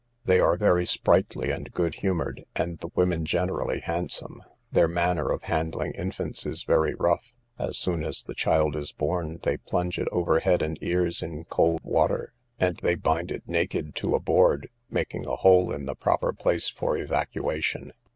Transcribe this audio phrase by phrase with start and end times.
[0.25, 4.41] They are very sprightly and good humoured, and the women generally handsome.
[4.71, 9.39] Their manner of handling infants is very rough: as soon as the child is born,
[9.43, 13.93] they plunge it over head and ears in cold water, and they bind it naked
[13.97, 17.93] to a board, making a hole in the proper place for evacuation.